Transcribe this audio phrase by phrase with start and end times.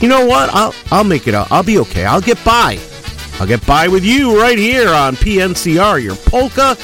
[0.00, 0.50] you know what?
[0.52, 1.34] I'll I'll make it.
[1.34, 2.04] I'll be okay.
[2.04, 2.78] I'll get by.
[3.40, 6.76] I'll get by with you right here on PNCR, your polka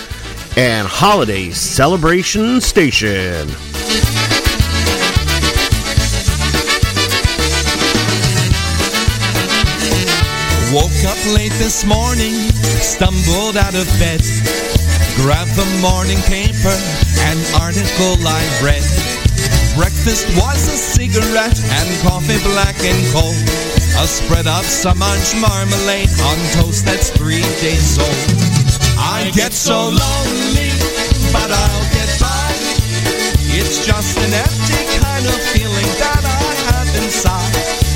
[0.57, 3.49] and holiday celebration station.
[10.99, 12.35] Woke up late this morning,
[12.83, 14.19] stumbled out of bed,
[15.15, 16.75] grabbed the morning paper,
[17.23, 18.83] an article I read.
[19.79, 23.39] Breakfast was a cigarette and coffee black and cold.
[24.03, 28.19] A spread of some munch marmalade on toast that's three days old.
[28.99, 30.75] I get so lonely,
[31.31, 32.51] but I'll get by.
[33.55, 37.55] It's just an empty kind of feeling that I have inside.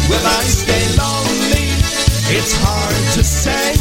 [0.09, 0.72] Will I stay?
[2.45, 3.77] It's hard to say.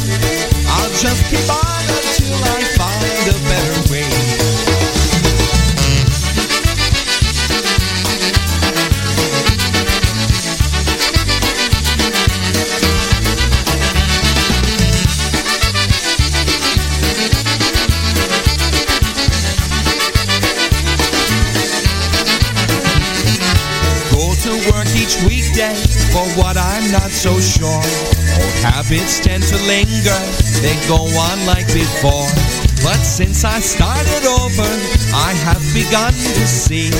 [0.68, 4.06] I'll just keep on until I find a better way.
[24.12, 27.84] Go to work each weekday for what I'm not so sure.
[28.36, 30.20] Old habits tend to linger,
[30.60, 32.28] they go on like before.
[32.84, 34.70] But since I started over,
[35.16, 36.92] I have begun to see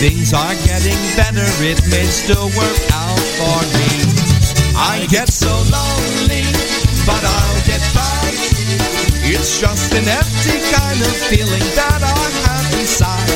[0.00, 3.92] things are getting better, it may still work out for me.
[4.72, 6.48] I get so lonely,
[7.04, 8.24] but I'll get by.
[9.28, 13.28] It's just an empty kind of feeling that I have inside.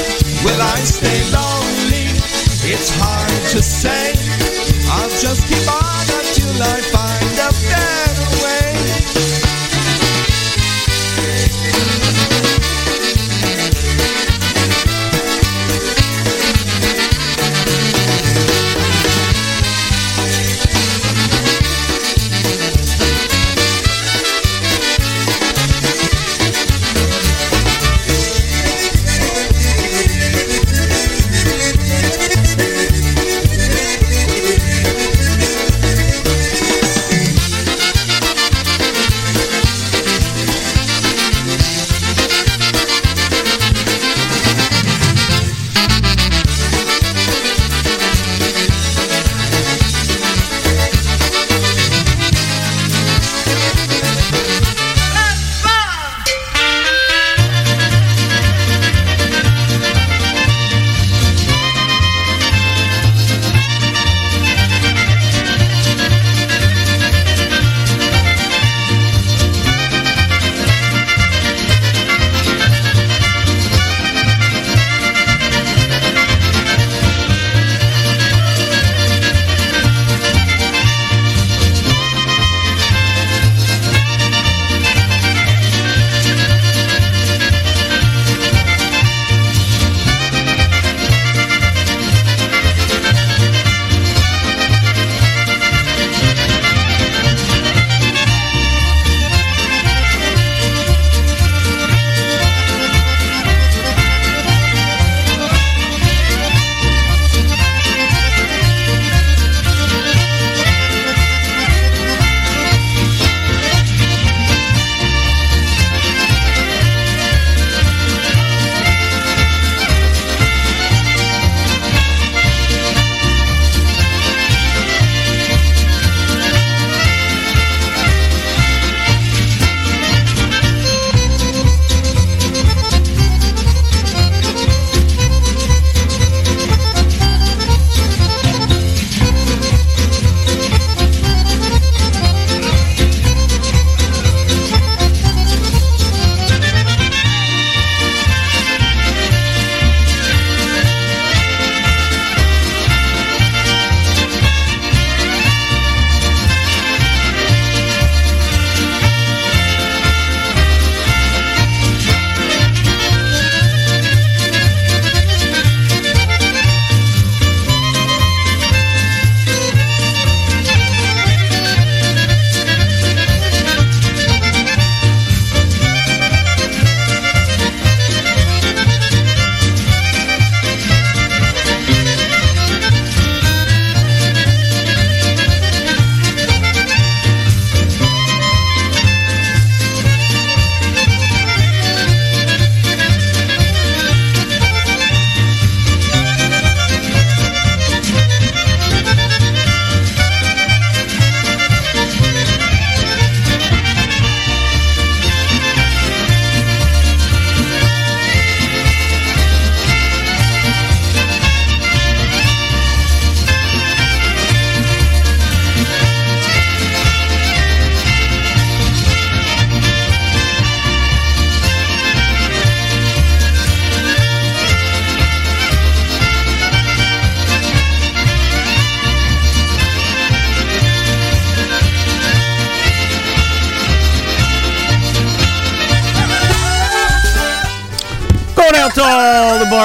[0.43, 2.09] Will I stay lonely?
[2.72, 4.13] It's hard to say.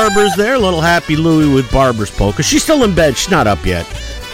[0.10, 0.58] There.
[0.58, 2.42] Little Happy Louie with Barbers Polka.
[2.42, 3.16] She's still in bed.
[3.16, 3.86] She's not up yet.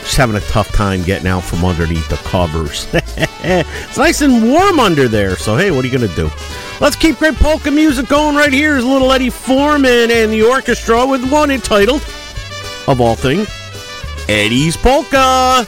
[0.06, 2.88] She's having a tough time getting out from underneath the covers.
[2.94, 5.36] it's nice and warm under there.
[5.36, 6.30] So, hey, what are you going to do?
[6.80, 8.78] Let's keep great polka music going right here.
[8.78, 12.02] Is little Eddie Forman and the orchestra with one entitled,
[12.88, 13.48] of all things,
[14.30, 15.68] Eddie's Polka.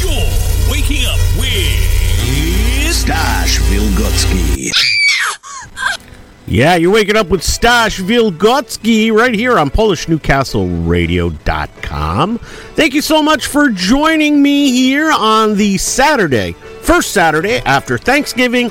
[0.00, 4.70] You're waking up with Stash Wilgocki.
[6.48, 12.38] Yeah, you're waking up with Stash Wilgocki right here on PolishNewcastleRadio.com.
[12.38, 16.52] Thank you so much for joining me here on the Saturday,
[16.82, 18.70] first Saturday after Thanksgiving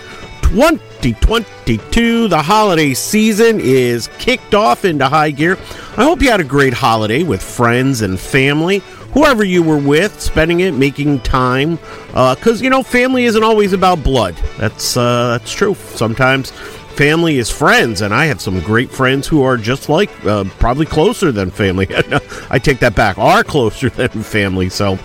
[1.13, 2.29] 2022.
[2.29, 5.57] The holiday season is kicked off into high gear.
[5.97, 8.79] I hope you had a great holiday with friends and family
[9.13, 11.75] whoever you were with, spending it, making time,
[12.07, 14.35] because uh, you know family isn't always about blood.
[14.57, 15.75] That's uh, that's true.
[15.75, 20.45] Sometimes family is friends, and I have some great friends who are just like uh,
[20.57, 21.88] probably closer than family.
[22.50, 24.69] I take that back, are closer than family.
[24.69, 24.97] So.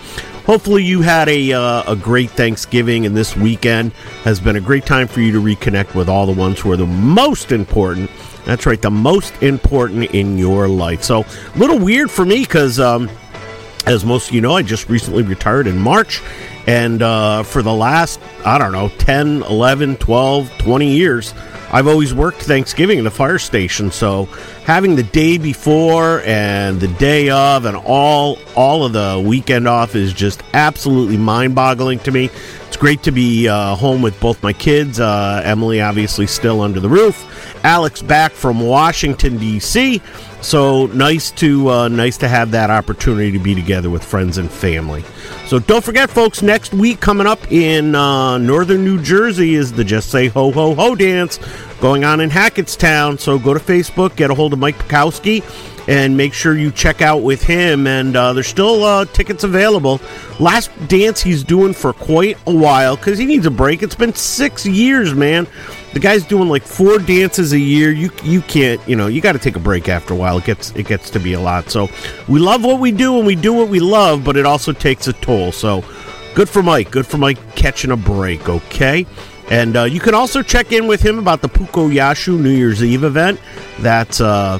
[0.51, 3.93] Hopefully, you had a, uh, a great Thanksgiving, and this weekend
[4.25, 6.75] has been a great time for you to reconnect with all the ones who are
[6.75, 8.11] the most important.
[8.43, 11.03] That's right, the most important in your life.
[11.03, 13.09] So, a little weird for me because um,
[13.85, 16.21] as most of you know, I just recently retired in March.
[16.67, 21.33] And uh, for the last, I don't know, 10, 11, 12, 20 years,
[21.71, 23.91] I've always worked Thanksgiving in the fire station.
[23.91, 24.25] So
[24.65, 29.95] having the day before and the day of and all all of the weekend off
[29.95, 32.29] is just absolutely mind-boggling to me.
[32.81, 34.99] Great to be uh, home with both my kids.
[34.99, 37.63] Uh, Emily, obviously, still under the roof.
[37.63, 40.01] Alex back from Washington D.C.
[40.41, 44.49] So nice to uh, nice to have that opportunity to be together with friends and
[44.49, 45.03] family.
[45.45, 46.41] So don't forget, folks.
[46.41, 50.73] Next week coming up in uh, northern New Jersey is the Just Say Ho Ho
[50.73, 51.37] Ho dance
[51.81, 53.19] going on in Hackettstown.
[53.19, 55.43] So go to Facebook, get a hold of Mike Pekowski,
[55.87, 57.87] and make sure you check out with him.
[57.87, 59.99] And uh, there's still uh, tickets available.
[60.39, 63.83] Last dance he's doing for quite a while because he needs a break.
[63.83, 65.47] It's been six years, man.
[65.93, 67.91] The guy's doing like four dances a year.
[67.91, 70.37] You you can't, you know, you got to take a break after a while.
[70.37, 71.69] It gets it gets to be a lot.
[71.69, 71.89] So
[72.27, 75.07] we love what we do and we do what we love, but it also takes
[75.07, 75.51] a toll.
[75.51, 75.83] So
[76.33, 76.91] good for Mike.
[76.91, 78.47] Good for Mike catching a break.
[78.47, 79.05] Okay.
[79.49, 82.81] And uh, you can also check in with him about the Puko Yashu New Year's
[82.81, 83.37] Eve event.
[83.79, 84.59] That's uh,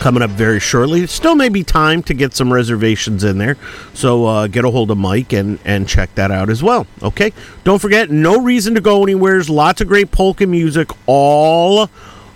[0.00, 1.06] coming up very shortly.
[1.06, 3.56] Still may be time to get some reservations in there.
[3.94, 6.86] So uh, get a hold of Mike and, and check that out as well.
[7.02, 7.32] Okay?
[7.62, 9.34] Don't forget, no reason to go anywhere.
[9.34, 11.88] There's lots of great polka music all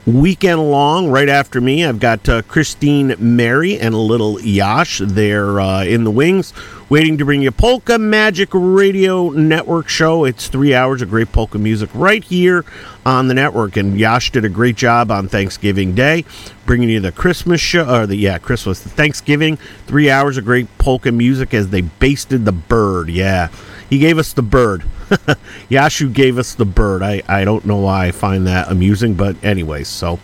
[0.06, 1.84] weekend long right after me.
[1.84, 6.52] I've got uh, Christine Mary and a little Yash there uh, in the wings,
[6.90, 10.24] waiting to bring you Polka Magic Radio Network show.
[10.24, 12.64] It's three hours of great polka music right here
[13.06, 13.76] on the network.
[13.76, 16.24] And Yash did a great job on Thanksgiving Day,
[16.66, 19.56] bringing you the Christmas show, or the, yeah, Christmas, Thanksgiving,
[19.86, 23.08] three hours of great polka music as they basted the bird.
[23.08, 23.48] Yeah.
[23.88, 24.84] He gave us the bird.
[25.70, 27.02] Yashu gave us the bird.
[27.02, 30.18] I, I don't know why I find that amusing, but anyways, so.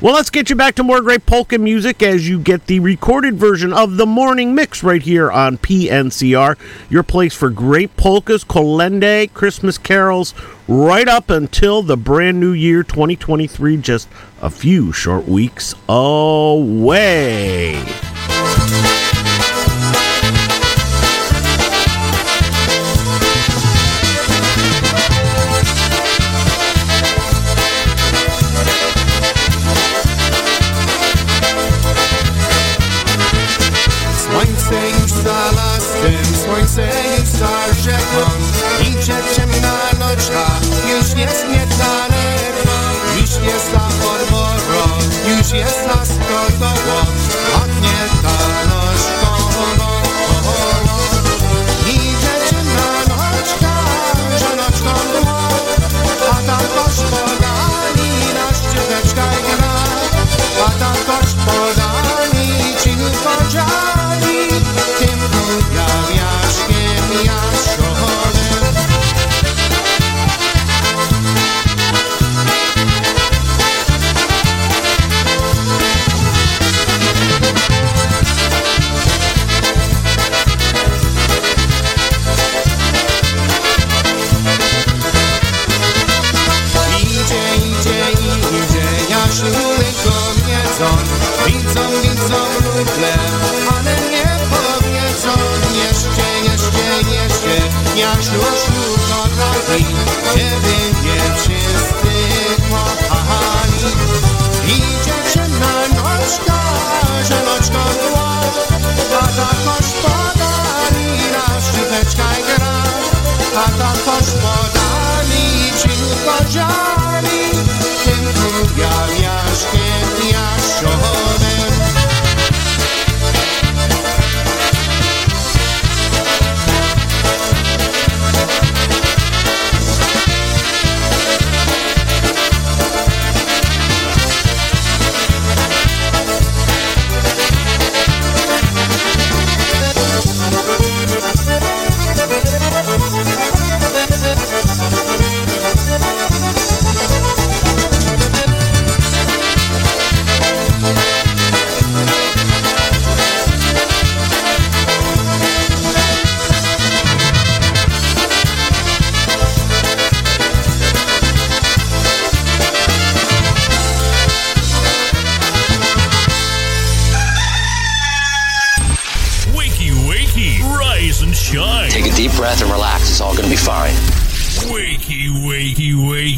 [0.00, 3.36] Well, let's get you back to more great polka music as you get the recorded
[3.36, 6.58] version of the morning mix right here on PNCR,
[6.90, 10.34] your place for great polkas, kolende, Christmas carols,
[10.68, 14.08] right up until the brand new year 2023, just
[14.42, 17.82] a few short weeks away.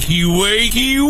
[0.09, 1.01] Wakey, wakey,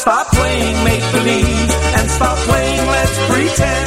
[0.00, 3.79] stop playing make believe and stop playing let's pretend.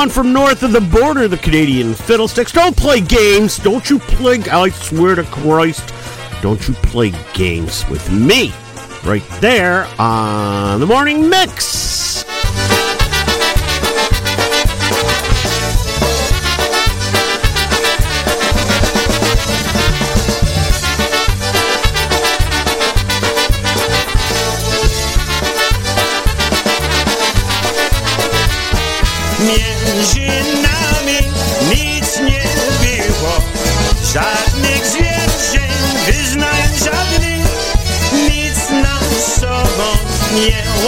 [0.00, 2.52] one from north of the border, the Canadian Fiddlesticks.
[2.52, 3.58] Don't play games.
[3.58, 4.38] Don't you play.
[4.50, 5.92] I swear to Christ.
[6.40, 8.50] Don't you play games with me.
[9.04, 11.79] Right there on the morning mix.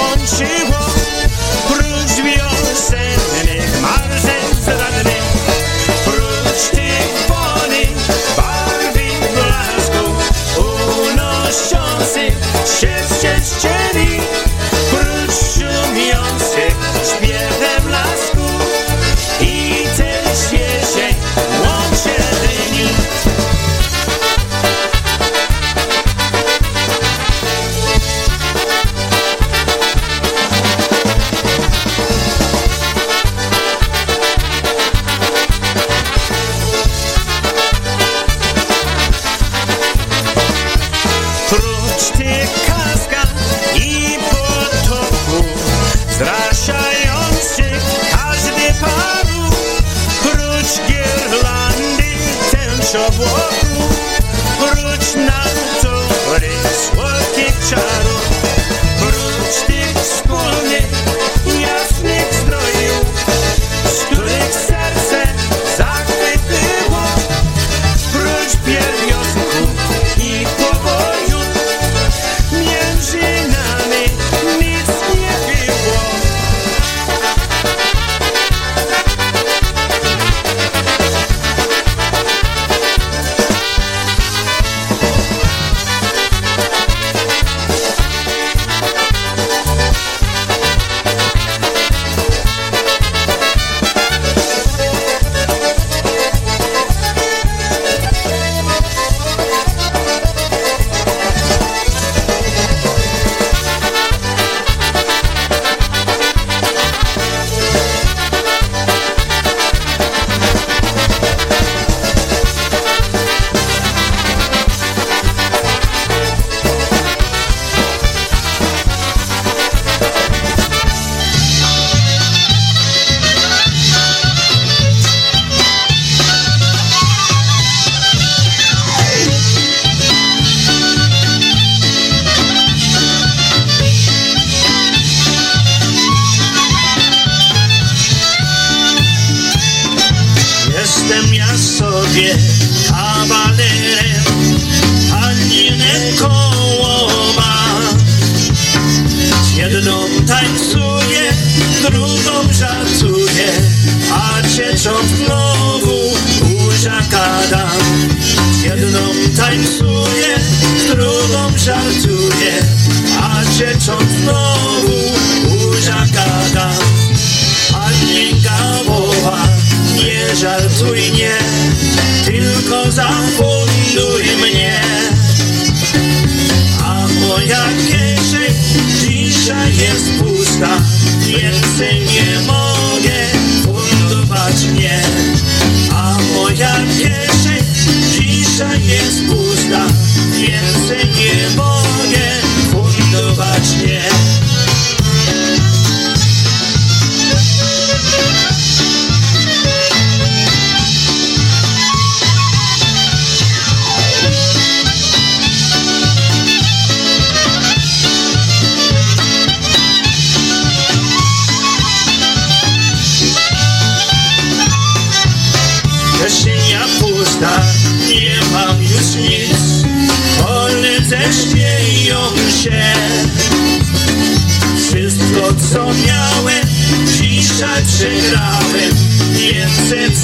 [0.03, 1.33] on she walked,
[1.79, 3.32] róż wiosek.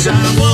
[0.09, 0.48] Chama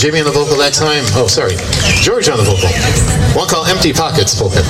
[0.00, 1.04] Jimmy on the vocal that time.
[1.12, 1.52] Oh, sorry,
[2.00, 2.72] George on the vocal.
[3.36, 4.64] One call, Empty Pockets spoken.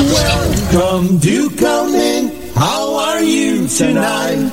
[0.00, 2.32] Welcome, do come in.
[2.54, 4.50] How are you tonight?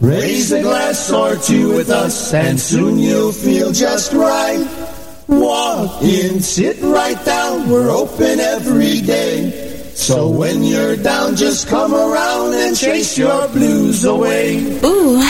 [0.00, 4.66] Raise a glass or two with us, and soon you'll feel just right.
[5.28, 9.94] Walk in, sit right down, we're open every day.
[9.94, 14.58] So when you're down, just come around and chase your blues away.
[14.82, 15.22] Ooh.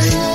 [0.00, 0.27] spring.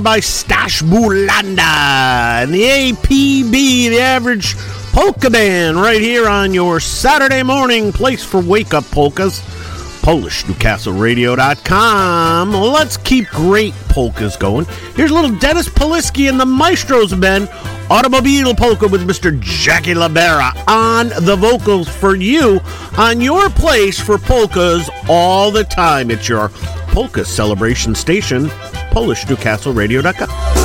[0.00, 4.56] There by Stash Bulanda and the APB, the average
[4.92, 9.40] polka band, right here on your Saturday morning place for wake up polkas.
[10.00, 12.52] PolishNewcastleRadio.com.
[12.52, 14.64] Let's keep great polkas going.
[14.94, 17.50] Here's little Dennis Polisky and the Maestros band,
[17.90, 19.38] Automobile Polka with Mr.
[19.40, 22.62] Jackie Labera on the vocals for you
[22.96, 26.10] on your place for polkas all the time.
[26.10, 26.48] It's your
[26.88, 28.50] polka celebration station,
[28.90, 30.59] PolishNewcastleRadio.com.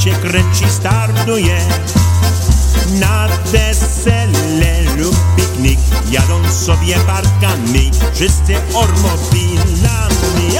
[0.00, 1.60] się kręci, startuje
[3.00, 5.78] na wesele lub piknik,
[6.10, 10.58] jadą sobie parkami, wszyscy ormowilami.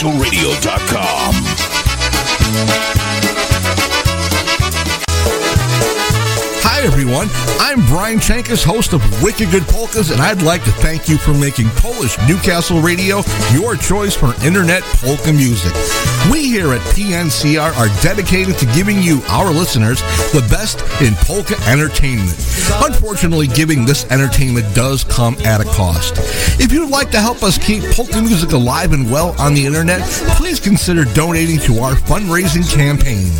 [0.00, 1.34] PolishNewcastleRadio.com.
[6.62, 7.28] Hi, everyone.
[7.60, 11.34] I'm Brian Chankus, host of Wicked Good Polkas, and I'd like to thank you for
[11.34, 13.20] making Polish Newcastle Radio
[13.52, 15.74] your choice for internet polka music.
[16.32, 20.00] We here at PNCR are dedicated to giving you, our listeners,
[20.32, 22.38] the best in polka entertainment.
[22.82, 26.14] Unfortunately, giving this entertainment does come at a cost.
[26.60, 30.02] If you'd like to help us keep polka music alive and well on the internet,
[30.36, 33.30] please consider donating to our fundraising campaign.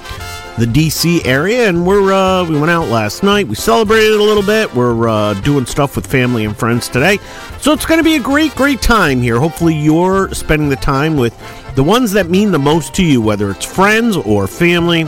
[0.59, 3.49] the DC area, and we're uh, we went out last night.
[3.49, 4.73] We celebrated a little bit.
[4.75, 7.19] We're uh, doing stuff with family and friends today,
[7.59, 9.41] so it's going to be a great, great time here.
[9.41, 11.37] Hopefully, you're spending the time with
[11.75, 15.07] the ones that mean the most to you, whether it's friends or family.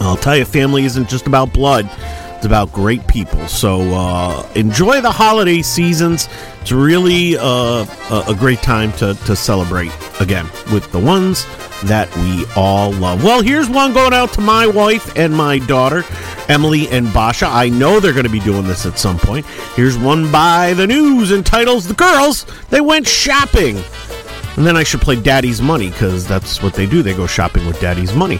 [0.00, 1.90] I'll tell you, family isn't just about blood.
[2.40, 3.46] It's about great people.
[3.48, 6.26] So uh, enjoy the holiday seasons.
[6.62, 11.44] It's really uh, a, great time to, to celebrate again with the ones
[11.84, 13.22] that we all love.
[13.22, 16.02] Well, here's one going out to my wife and my daughter,
[16.48, 17.44] Emily and Basha.
[17.44, 19.44] I know they're going to be doing this at some point.
[19.76, 23.76] Here's one by the news entitles The Girls, They Went Shopping.
[24.56, 27.02] And then I should play Daddy's Money because that's what they do.
[27.02, 28.38] They go shopping with Daddy's Money.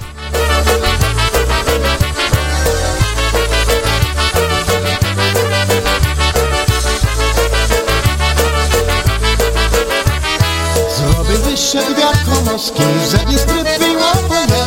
[12.60, 14.62] Jak konoski, żeby sprytnie łaponie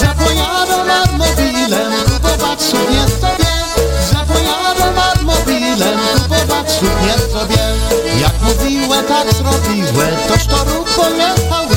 [0.00, 3.52] Zapojadę nad mobilem, kupować suknię sobie
[4.12, 7.62] Zapojadę nad mobilem, kupować suknię sobie
[8.20, 11.76] Jak mówiłe, tak zrobiłe, toż to ród pojechały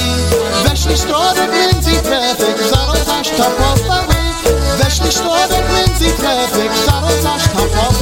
[0.64, 4.16] Weszli środek między trefek, zaraz aż to popały
[4.78, 7.97] Weszli środek między trefek, zaraz aż to popały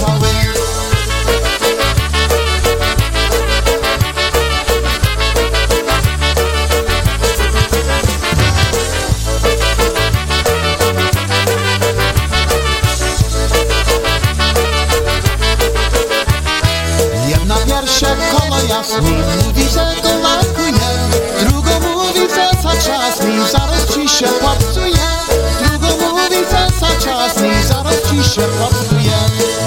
[28.36, 28.42] się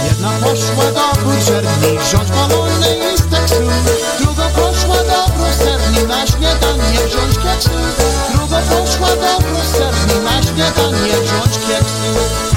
[0.09, 3.63] Jedna poszła do buczerni wziąć balony i z tekstu
[4.21, 7.71] Druga poszła do bruserni na śniadanie wziąć keksu
[8.35, 12.48] Druga poszła do bruserni na śniadanie wziąć keksu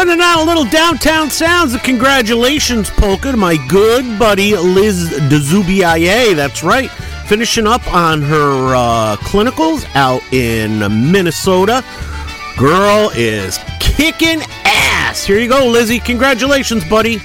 [0.00, 6.34] Sending out a little downtown sounds of congratulations polka to my good buddy Liz DeZubiaye.
[6.34, 6.90] That's right.
[7.26, 10.78] Finishing up on her uh, clinicals out in
[11.12, 11.84] Minnesota.
[12.56, 15.22] Girl is kicking ass.
[15.22, 16.00] Here you go, Lizzie.
[16.00, 17.20] Congratulations, buddy.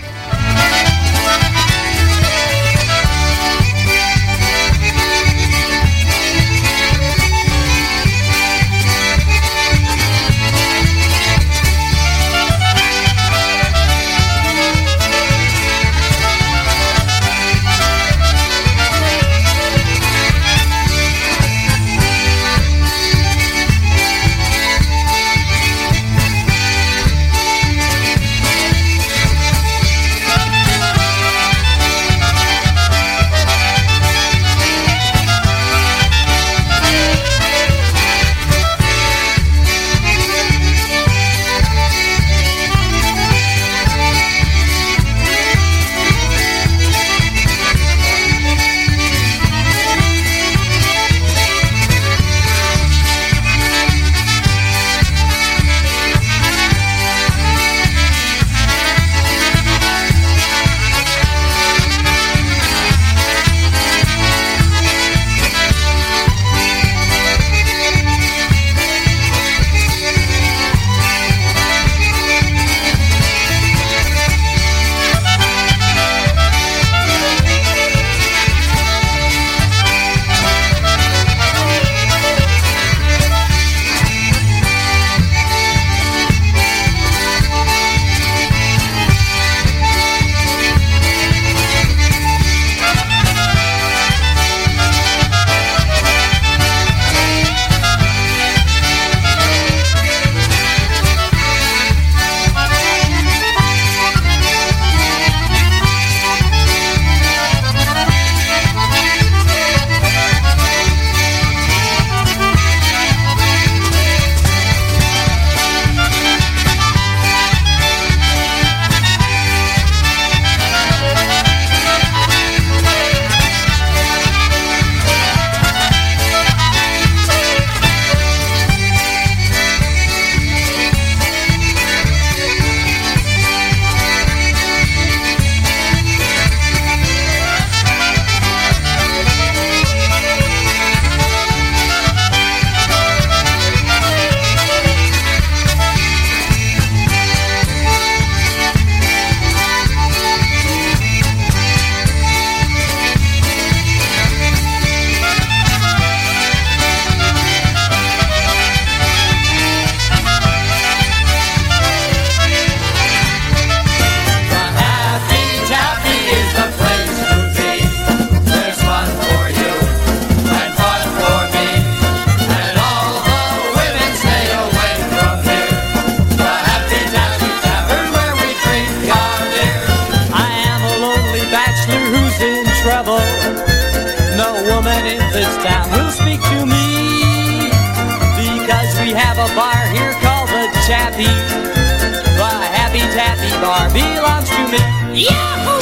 [193.66, 194.78] bar belongs to me.
[195.26, 195.82] Yahoo!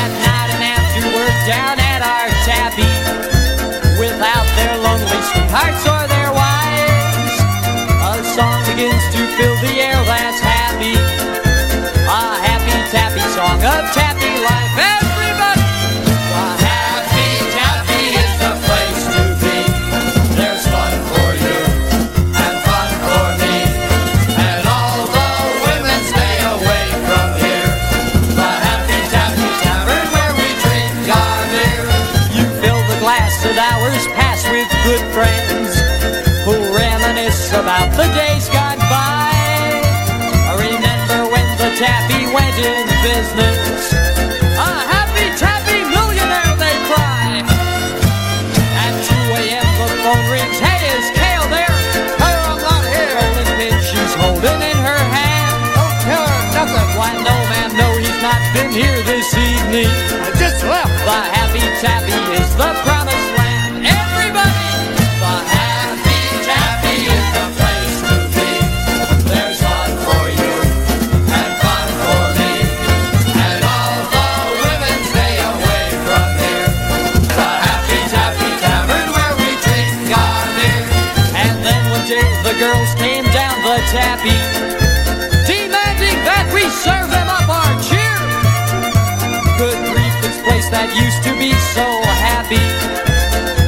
[0.00, 2.88] At night and after work down at our tabby.
[4.00, 5.93] Without their lonely sweethearts.
[42.34, 43.94] wedding business.
[44.58, 47.46] A happy tappy millionaire, they cry.
[48.82, 49.68] At 2 a.m.
[49.78, 50.58] the phone rings.
[50.58, 51.74] Hey, is Kale there?
[52.18, 53.14] Her, I'm not here.
[53.22, 55.54] And then she's holding in her hand.
[55.78, 56.90] Don't tell her nothing.
[56.98, 59.90] Why, no, ma'am, no, he's not been here this evening.
[60.26, 60.90] I just left.
[61.06, 62.93] The happy tappy is the prize.
[90.84, 91.86] That used to be so
[92.20, 92.60] happy.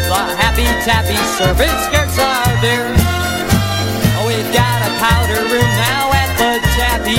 [0.04, 2.92] The happy tappy serving skirts are there.
[4.20, 7.16] Oh, we've got a powder room now at the tappy.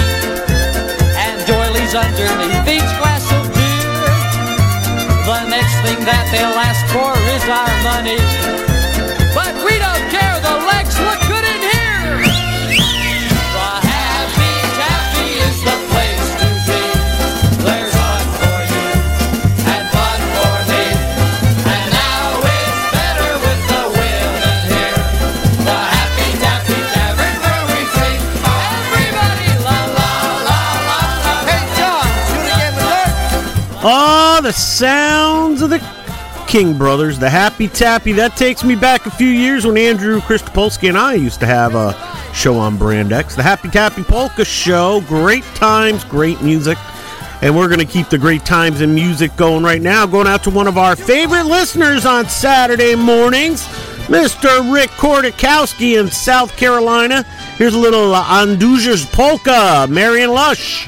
[1.18, 3.89] And doilies underneath each glass of beer.
[5.26, 8.22] The next thing that they'll ask for is our money.
[9.34, 10.37] But we don't care,
[33.82, 34.38] that.
[34.38, 35.80] Oh, the sounds of the
[36.47, 38.13] King Brothers, the Happy Tappy.
[38.13, 41.75] That takes me back a few years when Andrew Christopolsky and I used to have
[41.75, 41.93] a
[42.34, 45.01] show on Brand X, the Happy Tappy Polka Show.
[45.07, 46.78] Great times, great music.
[47.41, 50.07] And we're going to keep the great times and music going right now.
[50.07, 53.67] Going out to one of our favorite listeners on Saturday mornings,
[54.07, 54.73] Mr.
[54.73, 57.23] Rick Kordakowski in South Carolina.
[57.57, 60.88] Here's a little uh, Anduja's Polka, Marion Lush.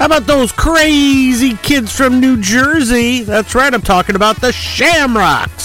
[0.00, 3.20] How about those crazy kids from New Jersey?
[3.22, 5.59] That's right, I'm talking about the Shamrocks.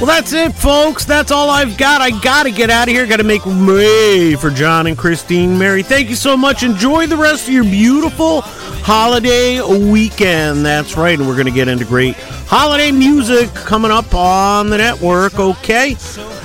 [0.00, 1.04] Well, that's it, folks.
[1.04, 2.00] That's all I've got.
[2.00, 3.06] I got to get out of here.
[3.06, 5.58] Got to make way for John and Christine.
[5.58, 6.62] Mary, thank you so much.
[6.62, 10.64] Enjoy the rest of your beautiful holiday weekend.
[10.64, 11.18] That's right.
[11.18, 15.96] And we're going to get into great holiday music coming up on the network, okay?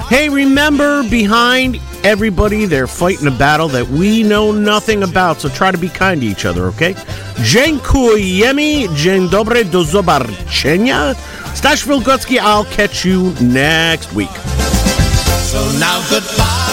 [0.09, 5.41] Hey, remember, behind everybody, they're fighting a battle that we know nothing about.
[5.41, 6.95] So try to be kind to each other, okay?
[7.39, 8.95] Dziękujemy.
[8.95, 9.65] Dzień dobry.
[9.65, 11.15] Do zobaczenia.
[11.55, 14.35] Stash Wilgocki, I'll catch you next week.
[15.51, 16.64] So now goodbye.